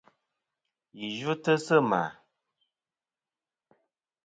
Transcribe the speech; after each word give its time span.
Ghi 0.97 1.07
yvɨtɨ 1.19 1.53
sɨ 1.65 1.77
ma. 1.89 2.01